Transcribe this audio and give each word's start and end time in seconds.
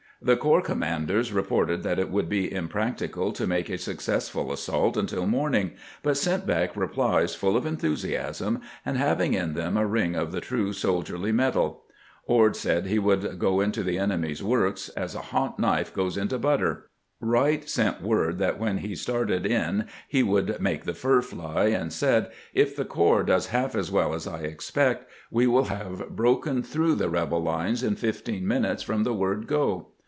The 0.23 0.37
corps 0.37 0.61
command 0.61 1.09
ers 1.09 1.33
reported 1.33 1.81
that 1.81 1.97
it 1.97 2.11
would 2.11 2.29
be 2.29 2.53
impracticable 2.53 3.31
to 3.33 3.47
make 3.47 3.71
a 3.71 3.77
successful 3.79 4.53
assault 4.53 4.95
until 4.95 5.25
morning, 5.25 5.71
but 6.03 6.15
sent 6.15 6.45
back 6.45 6.75
replies 6.75 7.33
full 7.33 7.57
of 7.57 7.65
enthusiasm, 7.65 8.61
and 8.85 8.99
having 8.99 9.33
in 9.33 9.55
them 9.55 9.77
a 9.77 9.87
ring 9.87 10.13
of 10.15 10.31
the 10.31 10.39
true 10.39 10.73
soldierly 10.73 11.31
metal. 11.31 11.85
Ord 12.27 12.55
said 12.55 12.85
he 12.85 12.99
would 12.99 13.39
go 13.39 13.61
into 13.61 13.81
the 13.81 13.97
enemy's 13.97 14.43
works 14.43 14.89
"as 14.89 15.15
a 15.15 15.21
hot 15.33 15.57
knife 15.57 15.91
goes 15.91 16.17
into 16.17 16.37
butter." 16.37 16.91
Wright 17.19 17.67
sent 17.67 18.03
word 18.03 18.37
that 18.37 18.59
when 18.59 18.77
he 18.77 18.93
started 18.95 19.47
in 19.47 19.85
he 20.07 20.21
would" 20.21 20.61
make 20.61 20.83
the 20.83 20.93
fur 20.93 21.23
fly," 21.23 21.65
and 21.69 21.91
said:" 21.91 22.29
If 22.53 22.75
the 22.75 22.85
corps 22.85 23.23
does 23.23 23.47
half 23.47 23.73
as 23.73 23.89
well 23.89 24.13
as 24.13 24.27
I 24.27 24.41
expect, 24.41 25.09
we 25.31 25.47
will 25.47 25.65
have 25.65 26.11
broken 26.11 26.61
through 26.61 26.93
the 26.93 27.09
rebel 27.09 27.41
lines 27.41 27.81
in 27.81 27.95
fifteen 27.95 28.47
minutes 28.47 28.83
from 28.83 29.03
the 29.03 29.15
word 29.15 29.47
'go.'" 29.47 29.87